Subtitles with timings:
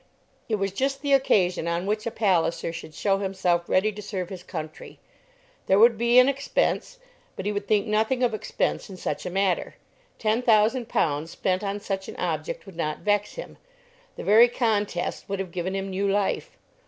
[0.49, 4.29] It was just the occasion on which a Palliser should show himself ready to serve
[4.29, 4.97] his country.
[5.67, 6.97] There would be an expense,
[7.35, 9.75] but he would think nothing of expense in such a matter.
[10.17, 13.57] Ten thousand pounds spent on such an object would not vex him.
[14.15, 16.57] The very contest would have given him new life.